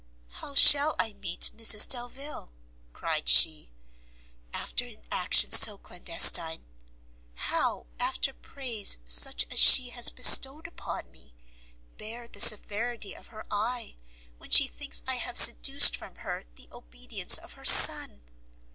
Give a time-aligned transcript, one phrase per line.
[0.29, 2.51] "How shall I meet Mrs Delvile,"
[2.91, 3.69] cried she,
[4.51, 6.65] "after an action so clandestine?
[7.35, 11.35] How, after praise such as she has bestowed upon me,
[11.99, 13.95] bear the severity of her eye,
[14.39, 18.23] when she thinks I have seduced from her the obedience of her son!